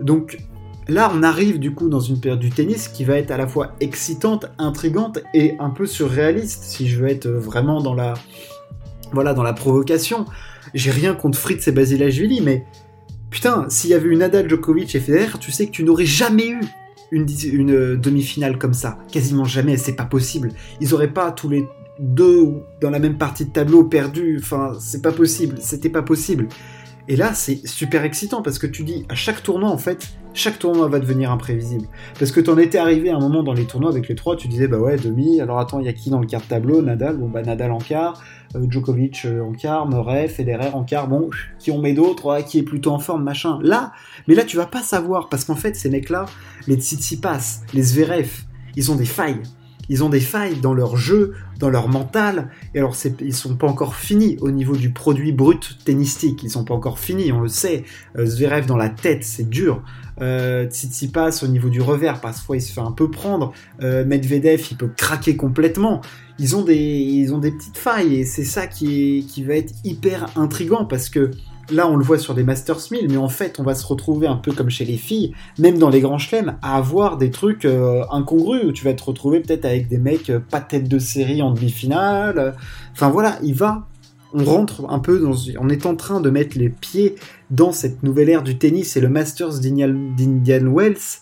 Donc 0.00 0.38
là, 0.88 1.12
on 1.14 1.22
arrive 1.22 1.58
du 1.58 1.72
coup 1.72 1.88
dans 1.88 2.00
une 2.00 2.20
période 2.20 2.40
du 2.40 2.50
tennis 2.50 2.88
qui 2.88 3.04
va 3.04 3.16
être 3.16 3.30
à 3.30 3.36
la 3.36 3.46
fois 3.46 3.72
excitante, 3.80 4.46
intrigante 4.58 5.20
et 5.34 5.54
un 5.58 5.70
peu 5.70 5.86
surréaliste, 5.86 6.64
si 6.64 6.88
je 6.88 7.00
veux 7.00 7.08
être 7.08 7.28
vraiment 7.28 7.80
dans 7.80 7.94
la, 7.94 8.14
voilà, 9.12 9.34
dans 9.34 9.42
la 9.42 9.52
provocation. 9.52 10.26
J'ai 10.74 10.90
rien 10.90 11.14
contre 11.14 11.38
Fritz 11.38 11.68
et 11.68 11.72
Basilashvili, 11.72 12.40
mais 12.40 12.64
putain, 13.30 13.66
s'il 13.68 13.90
y 13.90 13.94
avait 13.94 14.08
eu 14.08 14.16
Nadal, 14.16 14.48
Djokovic 14.48 14.94
et 14.94 15.00
Federer, 15.00 15.38
tu 15.38 15.50
sais 15.50 15.66
que 15.66 15.72
tu 15.72 15.84
n'aurais 15.84 16.06
jamais 16.06 16.48
eu 16.48 16.60
une, 17.10 17.26
une 17.52 17.96
demi-finale 17.96 18.58
comme 18.58 18.74
ça. 18.74 18.98
Quasiment 19.10 19.44
jamais, 19.44 19.76
c'est 19.76 19.94
pas 19.94 20.04
possible. 20.04 20.52
Ils 20.80 20.94
auraient 20.94 21.12
pas 21.12 21.30
tous 21.30 21.48
les 21.48 21.66
deux 21.98 22.54
dans 22.80 22.90
la 22.90 22.98
même 22.98 23.18
partie 23.18 23.44
de 23.44 23.50
tableau 23.50 23.84
perdu. 23.84 24.38
Enfin, 24.42 24.76
c'est 24.80 25.02
pas 25.02 25.12
possible. 25.12 25.56
C'était 25.60 25.90
pas 25.90 26.02
possible. 26.02 26.48
Et 27.08 27.16
là, 27.16 27.34
c'est 27.34 27.66
super 27.66 28.04
excitant 28.04 28.42
parce 28.42 28.58
que 28.58 28.66
tu 28.66 28.84
dis 28.84 29.04
à 29.08 29.14
chaque 29.14 29.42
tournoi, 29.42 29.68
en 29.68 29.78
fait, 29.78 30.12
chaque 30.34 30.58
tournoi 30.58 30.86
va 30.88 31.00
devenir 31.00 31.32
imprévisible. 31.32 31.86
Parce 32.18 32.30
que 32.30 32.40
t'en 32.40 32.56
étais 32.58 32.78
arrivé 32.78 33.10
à 33.10 33.16
un 33.16 33.20
moment 33.20 33.42
dans 33.42 33.52
les 33.52 33.64
tournois 33.64 33.90
avec 33.90 34.08
les 34.08 34.14
trois, 34.14 34.36
tu 34.36 34.46
disais 34.46 34.68
bah 34.68 34.78
ouais, 34.78 34.96
demi, 34.96 35.40
alors 35.40 35.58
attends, 35.58 35.80
il 35.80 35.86
y 35.86 35.88
a 35.88 35.92
qui 35.92 36.10
dans 36.10 36.20
le 36.20 36.26
quart 36.26 36.40
de 36.40 36.46
tableau? 36.46 36.80
Nadal, 36.80 37.16
bon 37.16 37.28
bah 37.28 37.42
Nadal 37.42 37.72
en 37.72 37.78
quart, 37.78 38.22
euh, 38.54 38.66
Djokovic 38.68 39.24
euh, 39.24 39.40
en 39.42 39.52
quart, 39.52 39.88
Murray, 39.88 40.28
Federer 40.28 40.70
en 40.72 40.84
quart, 40.84 41.08
bon, 41.08 41.28
qui 41.58 41.70
on 41.72 41.80
met 41.80 41.92
d'autres, 41.92 42.40
qui 42.46 42.58
est 42.58 42.62
plutôt 42.62 42.92
en 42.92 43.00
forme, 43.00 43.24
machin. 43.24 43.58
Là, 43.62 43.92
mais 44.28 44.34
là 44.34 44.44
tu 44.44 44.56
vas 44.56 44.66
pas 44.66 44.82
savoir 44.82 45.28
parce 45.28 45.44
qu'en 45.44 45.56
fait, 45.56 45.74
ces 45.74 45.90
mecs-là, 45.90 46.26
les 46.68 46.76
Tsitsipas, 46.76 47.62
les 47.74 47.82
Zverev, 47.82 48.30
ils 48.76 48.92
ont 48.92 48.96
des 48.96 49.04
failles 49.06 49.42
ils 49.92 50.02
ont 50.02 50.08
des 50.08 50.20
failles 50.20 50.56
dans 50.56 50.72
leur 50.72 50.96
jeu, 50.96 51.34
dans 51.58 51.68
leur 51.68 51.86
mental. 51.86 52.48
Et 52.74 52.78
alors, 52.78 52.96
ils 53.20 53.34
sont 53.34 53.56
pas 53.56 53.66
encore 53.66 53.94
finis 53.94 54.38
au 54.40 54.50
niveau 54.50 54.74
du 54.74 54.88
produit 54.88 55.32
brut 55.32 55.76
tennistique. 55.84 56.42
Ils 56.42 56.48
sont 56.48 56.64
pas 56.64 56.72
encore 56.72 56.98
finis, 56.98 57.30
on 57.30 57.42
le 57.42 57.48
sait. 57.48 57.84
Euh, 58.16 58.24
Zverev 58.24 58.64
dans 58.64 58.78
la 58.78 58.88
tête, 58.88 59.22
c'est 59.22 59.46
dur. 59.50 59.82
Euh, 60.22 60.66
Tsitsipas 60.66 61.40
au 61.42 61.46
niveau 61.46 61.68
du 61.68 61.82
revers, 61.82 62.22
parfois 62.22 62.56
il 62.56 62.62
se 62.62 62.72
fait 62.72 62.80
un 62.80 62.90
peu 62.90 63.10
prendre. 63.10 63.52
Euh, 63.82 64.02
Medvedev, 64.06 64.66
il 64.70 64.78
peut 64.78 64.88
craquer 64.96 65.36
complètement. 65.36 66.00
Ils 66.38 66.56
ont 66.56 66.62
des, 66.62 66.74
ils 66.74 67.34
ont 67.34 67.38
des 67.38 67.50
petites 67.50 67.76
failles 67.76 68.14
et 68.14 68.24
c'est 68.24 68.44
ça 68.44 68.66
qui, 68.66 69.26
qui 69.28 69.44
va 69.44 69.56
être 69.56 69.74
hyper 69.84 70.26
intrigant 70.36 70.86
parce 70.86 71.10
que 71.10 71.32
là, 71.70 71.88
on 71.88 71.96
le 71.96 72.04
voit 72.04 72.18
sur 72.18 72.34
des 72.34 72.42
Masters 72.42 72.80
1000, 72.90 73.08
mais 73.10 73.16
en 73.16 73.28
fait, 73.28 73.58
on 73.58 73.62
va 73.62 73.74
se 73.74 73.86
retrouver 73.86 74.26
un 74.26 74.36
peu 74.36 74.52
comme 74.52 74.70
chez 74.70 74.84
les 74.84 74.96
filles, 74.96 75.34
même 75.58 75.78
dans 75.78 75.90
les 75.90 76.00
grands 76.00 76.18
chelems, 76.18 76.56
à 76.62 76.76
avoir 76.76 77.16
des 77.16 77.30
trucs 77.30 77.64
euh, 77.64 78.04
incongrus, 78.10 78.64
où 78.64 78.72
tu 78.72 78.84
vas 78.84 78.94
te 78.94 79.04
retrouver 79.04 79.40
peut-être 79.40 79.64
avec 79.64 79.88
des 79.88 79.98
mecs 79.98 80.30
euh, 80.30 80.40
pas 80.40 80.60
tête 80.60 80.88
de 80.88 80.98
série 80.98 81.42
en 81.42 81.52
demi-finale. 81.52 82.54
Enfin 82.92 83.10
voilà, 83.10 83.38
il 83.42 83.54
va 83.54 83.86
on 84.34 84.44
rentre 84.44 84.88
un 84.88 84.98
peu 84.98 85.18
dans, 85.18 85.34
on 85.60 85.68
est 85.68 85.84
en 85.84 85.94
train 85.94 86.20
de 86.20 86.30
mettre 86.30 86.56
les 86.58 86.70
pieds 86.70 87.16
dans 87.50 87.70
cette 87.70 88.02
nouvelle 88.02 88.30
ère 88.30 88.42
du 88.42 88.56
tennis 88.56 88.96
et 88.96 89.00
le 89.02 89.10
Masters 89.10 89.60
d'Indian 89.60 90.72
Wells 90.74 91.20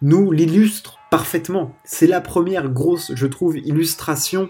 nous 0.00 0.32
l'illustre 0.32 0.98
parfaitement. 1.10 1.74
C'est 1.84 2.06
la 2.06 2.20
première 2.20 2.68
grosse, 2.68 3.12
je 3.14 3.26
trouve, 3.26 3.56
illustration 3.58 4.48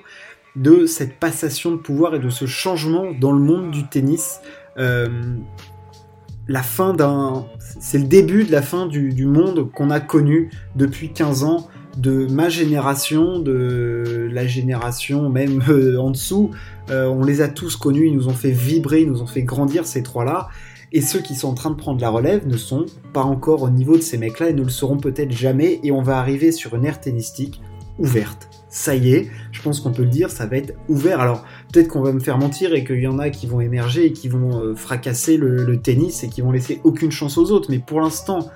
de 0.56 0.86
cette 0.86 1.18
passation 1.18 1.70
de 1.70 1.76
pouvoir 1.76 2.14
et 2.14 2.18
de 2.18 2.30
ce 2.30 2.46
changement 2.46 3.12
dans 3.12 3.32
le 3.32 3.40
monde 3.40 3.70
du 3.70 3.86
tennis. 3.88 4.40
Euh, 4.78 5.36
la 6.48 6.62
fin 6.62 6.92
d'un, 6.92 7.46
c'est 7.80 7.98
le 7.98 8.04
début 8.04 8.44
de 8.44 8.52
la 8.52 8.62
fin 8.62 8.86
du, 8.86 9.26
monde 9.26 9.70
qu'on 9.70 9.90
a 9.90 10.00
connu 10.00 10.50
depuis 10.76 11.12
15 11.12 11.44
ans 11.44 11.68
de 11.96 12.26
ma 12.30 12.48
génération, 12.48 13.38
de 13.38 14.28
la 14.32 14.46
génération 14.46 15.28
même 15.28 15.62
euh, 15.68 15.98
en 15.98 16.10
dessous, 16.10 16.50
euh, 16.90 17.06
on 17.06 17.22
les 17.22 17.42
a 17.42 17.48
tous 17.48 17.76
connus, 17.76 18.08
ils 18.08 18.14
nous 18.14 18.28
ont 18.28 18.34
fait 18.34 18.50
vibrer, 18.50 19.02
ils 19.02 19.08
nous 19.08 19.22
ont 19.22 19.26
fait 19.26 19.42
grandir 19.42 19.86
ces 19.86 20.02
trois-là. 20.02 20.48
Et 20.94 21.00
ceux 21.00 21.20
qui 21.20 21.34
sont 21.34 21.48
en 21.48 21.54
train 21.54 21.70
de 21.70 21.76
prendre 21.76 22.00
la 22.00 22.10
relève 22.10 22.46
ne 22.46 22.56
sont 22.56 22.84
pas 23.14 23.22
encore 23.22 23.62
au 23.62 23.70
niveau 23.70 23.96
de 23.96 24.02
ces 24.02 24.18
mecs-là 24.18 24.50
et 24.50 24.52
ne 24.52 24.62
le 24.62 24.68
seront 24.68 24.98
peut-être 24.98 25.32
jamais. 25.32 25.80
Et 25.84 25.90
on 25.90 26.02
va 26.02 26.18
arriver 26.18 26.52
sur 26.52 26.74
une 26.74 26.84
ère 26.84 27.00
tennistique 27.00 27.62
ouverte. 27.98 28.61
Ça 28.74 28.96
y 28.96 29.12
est, 29.12 29.28
je 29.52 29.60
pense 29.60 29.80
qu'on 29.80 29.92
peut 29.92 30.02
le 30.02 30.08
dire, 30.08 30.30
ça 30.30 30.46
va 30.46 30.56
être 30.56 30.72
ouvert. 30.88 31.20
Alors 31.20 31.44
peut-être 31.70 31.88
qu'on 31.88 32.00
va 32.00 32.10
me 32.10 32.20
faire 32.20 32.38
mentir 32.38 32.72
et 32.72 32.84
qu'il 32.84 33.02
y 33.02 33.06
en 33.06 33.18
a 33.18 33.28
qui 33.28 33.46
vont 33.46 33.60
émerger 33.60 34.06
et 34.06 34.12
qui 34.14 34.28
vont 34.28 34.64
euh, 34.64 34.74
fracasser 34.74 35.36
le, 35.36 35.78
tennis 35.78 36.24
et 36.24 36.30
qui 36.30 36.40
vont 36.40 36.52
laisser 36.52 36.80
aucune 36.82 37.10
chance 37.10 37.36
aux 37.36 37.50
autres. 37.50 37.70
Mais 37.70 37.80
pour 37.80 38.00
l'instant, 38.00 38.48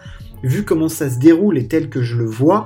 vu 0.43 0.65
comment 0.65 0.89
ça 0.89 1.11
se 1.11 1.19
déroule 1.19 1.59
et 1.59 1.69
tel 1.69 1.91
que 1.91 2.01
je 2.01 2.17
le 2.17 2.25
vois, 2.25 2.65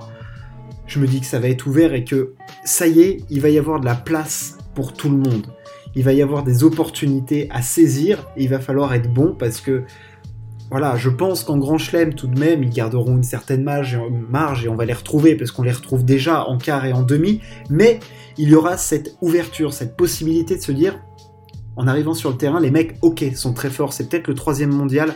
je 0.86 1.00
me 1.00 1.08
dis 1.08 1.18
que 1.18 1.26
ça 1.26 1.40
va 1.40 1.48
être 1.48 1.66
ouvert 1.66 1.92
et 1.92 2.04
que 2.04 2.34
ça 2.64 2.86
y 2.86 3.00
est, 3.00 3.24
il 3.30 3.40
va 3.40 3.48
y 3.48 3.58
avoir 3.58 3.80
de 3.80 3.84
la 3.84 3.96
place 3.96 4.56
pour 4.76 4.92
tout 4.92 5.10
le 5.10 5.16
monde. 5.16 5.48
Il 5.96 6.04
va 6.04 6.12
y 6.12 6.22
avoir 6.22 6.44
des 6.44 6.62
opportunités 6.62 7.48
à 7.50 7.62
saisir 7.62 8.28
et 8.36 8.44
il 8.44 8.48
va 8.48 8.60
falloir 8.60 8.94
être 8.94 9.12
bon 9.12 9.34
parce 9.36 9.60
que 9.60 9.82
voilà, 10.70 10.96
je 10.96 11.10
pense 11.10 11.42
qu'en 11.42 11.58
Grand 11.58 11.78
Chelem, 11.78 12.14
tout 12.14 12.28
de 12.28 12.38
même, 12.38 12.62
ils 12.62 12.70
garderont 12.70 13.16
une 13.16 13.24
certaine 13.24 13.64
marge 13.64 13.94
et, 14.64 14.68
on 14.68 14.76
va 14.76 14.84
les 14.84 14.92
retrouver 14.92 15.34
parce 15.34 15.50
qu'on 15.50 15.64
les 15.64 15.72
retrouve 15.72 16.04
déjà 16.04 16.46
en 16.46 16.58
quart 16.58 16.84
et 16.86 16.92
en 16.92 17.02
demi, 17.02 17.40
mais 17.68 17.98
il 18.38 18.48
y 18.48 18.54
aura 18.54 18.76
cette 18.76 19.16
ouverture, 19.20 19.72
cette 19.72 19.96
possibilité 19.96 20.56
de 20.56 20.62
se 20.62 20.70
dire, 20.70 21.00
en 21.76 21.88
arrivant 21.88 22.14
sur 22.14 22.30
le 22.30 22.36
terrain, 22.36 22.60
les 22.60 22.70
mecs, 22.70 22.96
ok, 23.02 23.24
sont 23.34 23.52
très 23.52 23.70
forts, 23.70 23.92
c'est 23.92 24.08
peut-être 24.08 24.28
le 24.28 24.34
troisième 24.34 24.72
mondial, 24.72 25.14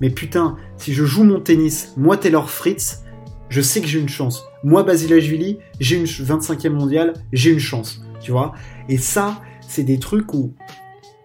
mais 0.00 0.10
putain, 0.10 0.56
si 0.76 0.92
je 0.92 1.04
joue 1.04 1.24
mon 1.24 1.40
tennis, 1.40 1.94
moi 1.96 2.16
Taylor 2.16 2.48
Fritz, 2.48 3.02
je 3.48 3.60
sais 3.60 3.80
que 3.80 3.86
j'ai 3.86 3.98
une 3.98 4.08
chance. 4.08 4.44
Moi, 4.64 4.82
Basilashvili, 4.82 5.58
j'ai 5.78 5.96
une 5.96 6.06
25e 6.06 6.70
mondiale, 6.70 7.12
j'ai 7.32 7.50
une 7.50 7.58
chance, 7.58 8.00
tu 8.20 8.30
vois. 8.30 8.52
Et 8.88 8.96
ça, 8.96 9.42
c'est 9.68 9.82
des 9.82 9.98
trucs 9.98 10.32
où 10.32 10.54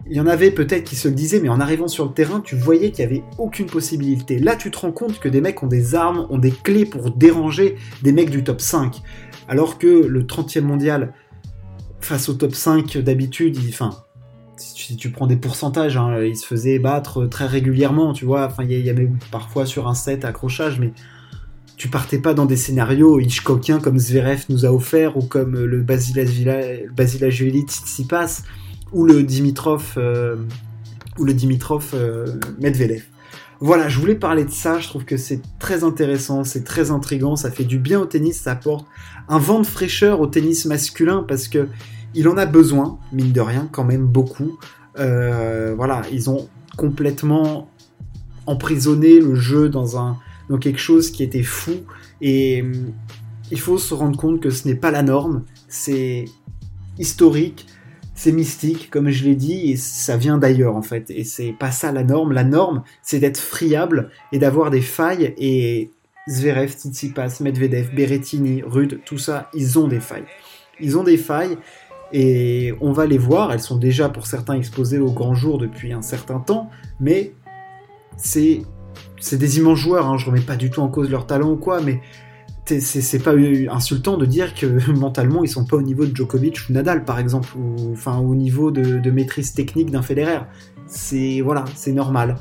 il 0.06 0.16
y 0.16 0.20
en 0.20 0.26
avait 0.26 0.50
peut-être 0.50 0.84
qui 0.84 0.96
se 0.96 1.08
le 1.08 1.14
disaient, 1.14 1.40
mais 1.40 1.48
en 1.48 1.60
arrivant 1.60 1.88
sur 1.88 2.06
le 2.06 2.12
terrain, 2.12 2.40
tu 2.40 2.56
voyais 2.56 2.90
qu'il 2.90 3.06
n'y 3.06 3.12
avait 3.12 3.24
aucune 3.36 3.66
possibilité. 3.66 4.38
Là, 4.38 4.56
tu 4.56 4.70
te 4.70 4.78
rends 4.78 4.92
compte 4.92 5.18
que 5.20 5.28
des 5.28 5.40
mecs 5.40 5.62
ont 5.62 5.66
des 5.66 5.94
armes, 5.94 6.26
ont 6.30 6.38
des 6.38 6.50
clés 6.50 6.86
pour 6.86 7.10
déranger 7.10 7.76
des 8.02 8.12
mecs 8.12 8.30
du 8.30 8.42
top 8.42 8.60
5. 8.60 9.02
Alors 9.48 9.78
que 9.78 9.86
le 9.86 10.24
30e 10.24 10.62
mondial, 10.62 11.12
face 12.00 12.28
au 12.28 12.34
top 12.34 12.54
5 12.54 12.98
d'habitude, 12.98 13.58
enfin, 13.68 13.90
si 14.56 14.96
tu, 14.96 15.10
prends 15.10 15.26
des 15.26 15.36
pourcentages, 15.36 15.96
hein, 15.96 16.22
il 16.22 16.36
se 16.36 16.46
faisait 16.46 16.78
battre 16.78 17.26
très 17.26 17.46
régulièrement, 17.46 18.12
tu 18.12 18.24
vois. 18.24 18.46
Enfin, 18.46 18.64
il 18.64 18.72
y, 18.72 18.90
avait 18.90 19.10
parfois 19.30 19.66
sur 19.66 19.88
un 19.88 19.94
set 19.94 20.24
accrochage, 20.24 20.80
mais 20.80 20.92
tu 21.76 21.88
partais 21.88 22.18
pas 22.18 22.34
dans 22.34 22.46
des 22.46 22.56
scénarios 22.56 23.20
Hitchcockiens 23.20 23.78
comme 23.78 23.98
Zverev 23.98 24.46
nous 24.48 24.64
a 24.64 24.72
offert 24.72 25.16
ou 25.16 25.22
comme 25.22 25.64
le 25.64 25.82
Basilashvili 25.82 27.60
Tsitsipas 27.62 28.42
ou 28.92 29.04
le 29.04 29.22
Dimitrov 29.22 29.94
euh, 29.96 30.36
ou 31.18 31.24
le 31.24 31.34
Dimitrov 31.34 31.90
euh, 31.94 32.26
Medvedev. 32.58 33.02
Voilà, 33.60 33.88
je 33.88 33.98
voulais 33.98 34.14
parler 34.14 34.44
de 34.44 34.50
ça, 34.50 34.78
je 34.78 34.88
trouve 34.88 35.04
que 35.04 35.16
c'est 35.16 35.40
très 35.58 35.82
intéressant, 35.82 36.44
c'est 36.44 36.62
très 36.62 36.92
intrigant, 36.92 37.34
ça 37.34 37.50
fait 37.50 37.64
du 37.64 37.78
bien 37.78 37.98
au 37.98 38.06
tennis, 38.06 38.40
ça 38.40 38.52
apporte 38.52 38.86
un 39.28 39.38
vent 39.38 39.60
de 39.60 39.66
fraîcheur 39.66 40.20
au 40.20 40.28
tennis 40.28 40.64
masculin 40.64 41.24
parce 41.26 41.48
que 41.48 41.66
il 42.14 42.28
en 42.28 42.36
a 42.36 42.46
besoin, 42.46 42.98
mine 43.12 43.32
de 43.32 43.40
rien, 43.40 43.68
quand 43.70 43.84
même 43.84 44.06
beaucoup. 44.06 44.58
Euh, 44.98 45.74
voilà, 45.76 46.02
ils 46.12 46.30
ont 46.30 46.48
complètement 46.76 47.68
emprisonné 48.46 49.20
le 49.20 49.34
jeu 49.34 49.68
dans 49.68 49.98
un 49.98 50.18
donc 50.48 50.60
quelque 50.60 50.80
chose 50.80 51.10
qui 51.10 51.22
était 51.22 51.42
fou. 51.42 51.72
Et 52.20 52.62
hum, 52.62 52.92
il 53.50 53.60
faut 53.60 53.78
se 53.78 53.92
rendre 53.94 54.16
compte 54.16 54.40
que 54.40 54.50
ce 54.50 54.68
n'est 54.68 54.74
pas 54.74 54.90
la 54.90 55.02
norme, 55.02 55.44
c'est 55.68 56.26
historique, 56.98 57.66
c'est 58.18 58.32
mystique, 58.32 58.90
comme 58.90 59.10
je 59.10 59.24
l'ai 59.24 59.36
dit, 59.36 59.70
et 59.70 59.76
ça 59.76 60.16
vient 60.16 60.38
d'ailleurs 60.38 60.74
en 60.74 60.82
fait. 60.82 61.08
Et 61.08 61.22
c'est 61.22 61.52
pas 61.52 61.70
ça 61.70 61.92
la 61.92 62.02
norme. 62.02 62.32
La 62.32 62.42
norme, 62.42 62.82
c'est 63.00 63.20
d'être 63.20 63.38
friable 63.38 64.10
et 64.32 64.40
d'avoir 64.40 64.72
des 64.72 64.80
failles. 64.80 65.34
Et 65.38 65.92
Zverev, 66.28 66.72
Tsitsipas, 66.72 67.38
Medvedev, 67.40 67.94
Berrettini, 67.94 68.64
Rude, 68.66 68.98
tout 69.04 69.18
ça, 69.18 69.48
ils 69.54 69.78
ont 69.78 69.86
des 69.86 70.00
failles. 70.00 70.24
Ils 70.80 70.98
ont 70.98 71.04
des 71.04 71.16
failles 71.16 71.58
et 72.12 72.74
on 72.80 72.90
va 72.90 73.06
les 73.06 73.18
voir. 73.18 73.52
Elles 73.52 73.60
sont 73.60 73.78
déjà 73.78 74.08
pour 74.08 74.26
certains 74.26 74.54
exposées 74.54 74.98
au 74.98 75.12
grand 75.12 75.36
jour 75.36 75.58
depuis 75.58 75.92
un 75.92 76.02
certain 76.02 76.40
temps, 76.40 76.70
mais 76.98 77.34
c'est 78.16 78.64
des 79.30 79.58
immenses 79.58 79.78
joueurs, 79.78 80.08
hein, 80.08 80.18
je 80.18 80.26
remets 80.26 80.40
pas 80.40 80.56
du 80.56 80.70
tout 80.70 80.80
en 80.80 80.88
cause 80.88 81.08
leur 81.08 81.28
talent 81.28 81.52
ou 81.52 81.56
quoi, 81.56 81.80
mais 81.80 82.00
c'est 82.80 83.22
pas 83.22 83.34
insultant 83.70 84.16
de 84.16 84.26
dire 84.26 84.54
que 84.54 84.90
mentalement 84.98 85.42
ils 85.42 85.48
sont 85.48 85.64
pas 85.64 85.76
au 85.76 85.82
niveau 85.82 86.06
de 86.06 86.14
Djokovic 86.14 86.68
ou 86.68 86.72
Nadal 86.72 87.04
par 87.04 87.18
exemple, 87.18 87.48
ou 87.56 87.92
enfin 87.92 88.18
au 88.18 88.34
niveau 88.34 88.70
de, 88.70 89.10
maîtrise 89.10 89.52
technique 89.52 89.90
d'un 89.90 90.02
Federer. 90.02 90.40
C'est 90.86 91.40
voilà, 91.40 91.64
c'est 91.74 91.92
normal. 91.92 92.36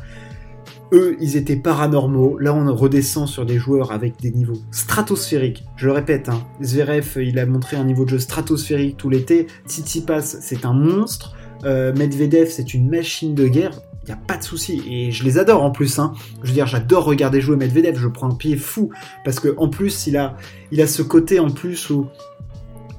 Eux, 0.93 1.17
ils 1.19 1.36
étaient 1.36 1.57
paranormaux. 1.57 2.38
Là, 2.39 2.53
on 2.53 2.74
redescend 2.74 3.27
sur 3.27 3.46
des 3.46 3.57
joueurs 3.57 3.91
avec 3.91 4.22
des 4.22 4.31
niveaux 4.31 4.62
stratosphériques. 4.72 5.65
Je 5.75 5.86
le 5.88 5.91
répète, 5.91 6.29
hein. 6.29 6.41
Zverev, 6.63 7.17
il 7.17 7.39
a 7.39 7.46
montré 7.46 7.75
un 7.75 7.84
niveau 7.84 8.05
de 8.05 8.12
jeu 8.12 8.19
stratosphérique 8.19 8.96
tout 8.96 9.10
l'été. 9.10 9.48
Tsitsipas, 9.67 10.22
c'est 10.22 10.63
un 10.63 10.72
monstre. 10.72 11.36
Euh, 11.65 11.93
Medvedev, 11.93 12.48
c'est 12.50 12.74
une 12.74 12.89
machine 12.89 13.36
de 13.36 13.48
guerre 13.48 13.81
n'y 14.07 14.13
a 14.13 14.17
pas 14.25 14.37
de 14.37 14.43
souci. 14.43 14.81
Et 14.89 15.11
je 15.11 15.23
les 15.23 15.37
adore 15.37 15.63
en 15.63 15.71
plus. 15.71 15.99
Hein. 15.99 16.13
Je 16.41 16.47
veux 16.47 16.53
dire, 16.53 16.67
j'adore 16.67 17.05
regarder 17.05 17.41
jouer 17.41 17.57
Medvedev. 17.57 17.97
Je 17.99 18.07
prends 18.07 18.31
un 18.31 18.35
pied 18.35 18.55
fou. 18.55 18.91
Parce 19.25 19.39
que 19.39 19.53
en 19.57 19.69
plus, 19.69 20.07
il 20.07 20.17
a, 20.17 20.37
il 20.71 20.81
a 20.81 20.87
ce 20.87 21.01
côté 21.01 21.39
en 21.39 21.49
plus 21.49 21.89
où 21.89 22.07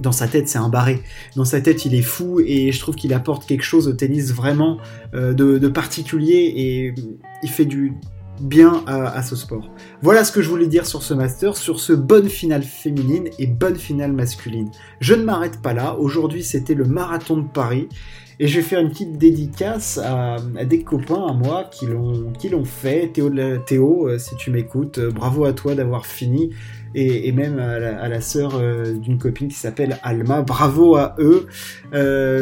dans 0.00 0.12
sa 0.12 0.28
tête, 0.28 0.48
c'est 0.48 0.58
un 0.58 0.68
barré. 0.68 1.02
Dans 1.36 1.44
sa 1.44 1.60
tête, 1.60 1.84
il 1.84 1.94
est 1.94 2.02
fou 2.02 2.40
et 2.40 2.72
je 2.72 2.78
trouve 2.78 2.94
qu'il 2.94 3.12
apporte 3.12 3.46
quelque 3.46 3.64
chose 3.64 3.88
au 3.88 3.92
tennis 3.92 4.32
vraiment 4.32 4.78
euh, 5.14 5.32
de, 5.32 5.68
particulier 5.68 6.52
et 6.56 6.94
il 7.42 7.48
fait 7.48 7.64
du 7.64 7.94
bien 8.40 8.82
à, 8.86 9.22
ce 9.22 9.36
sport. 9.36 9.70
Voilà 10.02 10.24
ce 10.24 10.32
que 10.32 10.42
je 10.42 10.48
voulais 10.48 10.66
dire 10.66 10.86
sur 10.86 11.02
ce 11.02 11.14
master, 11.14 11.56
sur 11.56 11.80
ce 11.80 11.92
bonne 11.92 12.28
finale 12.28 12.62
féminine 12.62 13.28
et 13.38 13.46
bonne 13.46 13.76
finale 13.76 14.12
masculine. 14.12 14.70
Je 15.00 15.14
ne 15.14 15.24
m'arrête 15.24 15.60
pas 15.60 15.74
là. 15.74 15.96
Aujourd'hui, 15.96 16.42
c'était 16.42 16.74
le 16.74 16.84
marathon 16.84 17.36
de 17.38 17.48
Paris 17.48 17.88
et 18.40 18.46
je 18.46 18.56
vais 18.56 18.62
faire 18.62 18.78
une 18.80 18.90
petite 18.90 19.18
dédicace 19.18 19.98
à, 19.98 20.36
des 20.64 20.82
copains 20.82 21.26
à 21.26 21.32
moi 21.32 21.68
qui 21.70 21.86
l'ont, 21.86 22.64
fait. 22.64 23.08
Théo, 23.12 23.30
Théo 23.66 24.08
euh, 24.08 24.18
si 24.18 24.36
tu 24.36 24.52
m'écoutes, 24.52 24.98
euh, 24.98 25.10
bravo 25.10 25.44
à 25.44 25.52
toi 25.52 25.74
d'avoir 25.74 26.06
fini. 26.06 26.50
Et, 26.94 27.32
même 27.32 27.58
à 27.58 28.08
la, 28.08 28.20
sœur 28.20 28.56
euh, 28.56 28.94
d'une 28.94 29.18
copine 29.18 29.48
qui 29.48 29.56
s'appelle 29.56 29.98
Alma, 30.02 30.40
bravo 30.40 30.96
à 30.96 31.16
eux. 31.18 31.46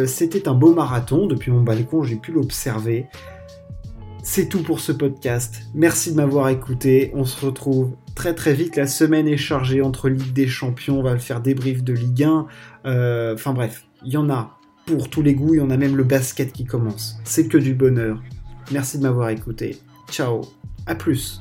c'était 0.07 0.49
un 0.49 0.55
beau 0.55 0.73
marathon. 0.73 1.26
Depuis 1.26 1.50
mon 1.50 1.62
balcon, 1.62 2.05
j'ai 2.05 2.17
pu 2.17 2.31
l'observer. 2.31 3.07
C'est 4.28 4.49
tout 4.49 4.64
pour 4.64 4.80
ce 4.80 4.90
podcast. 4.90 5.62
Merci 5.73 6.11
de 6.11 6.16
m'avoir 6.16 6.49
écouté. 6.49 7.12
On 7.14 7.25
se 7.25 7.47
retrouve 7.47 7.92
très 8.16 8.35
très 8.35 8.54
vite. 8.54 8.75
La 8.75 8.88
semaine 8.88 9.28
est 9.28 9.37
chargée 9.37 9.83
entre 9.83 10.09
Ligue 10.09 10.33
des 10.33 10.49
Champions. 10.49 10.99
On 10.99 11.02
va 11.04 11.16
faire 11.16 11.40
débrief 11.40 11.85
de 11.85 11.92
Ligue 11.92 12.25
1. 12.25 12.47
Enfin 13.35 13.52
bref, 13.52 13.87
il 14.04 14.12
y 14.12 14.16
en 14.16 14.28
a 14.28 14.59
pour 14.85 15.09
tous 15.09 15.23
les 15.23 15.35
goûts 15.35 15.54
et 15.54 15.61
on 15.61 15.71
a 15.71 15.76
même 15.76 15.97
le 15.97 16.02
basket 16.02 16.52
qui 16.52 16.64
commence. 16.64 17.21
C'est 17.23 17.47
que 17.47 17.56
du 17.56 17.73
bonheur. 17.73 18.21
Merci 18.73 18.99
de 18.99 19.04
m'avoir 19.04 19.28
écouté. 19.30 19.78
Ciao, 20.11 20.40
à 20.87 20.97
plus. 20.97 21.40